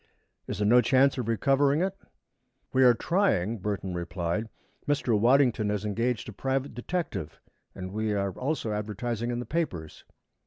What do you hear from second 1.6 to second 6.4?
it? "We are trying," Burton replied. "Mr. Waddington has engaged a